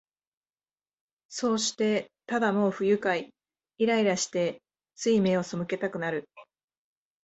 [1.29, 3.29] そうして、ただもう不愉快、
[3.77, 4.57] イライラして、
[4.95, 6.27] つい眼をそむけたくなる